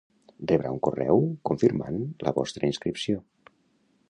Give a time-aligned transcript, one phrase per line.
[0.51, 1.21] Rebreu un correu
[1.51, 3.23] confirmant la vostra inscripció.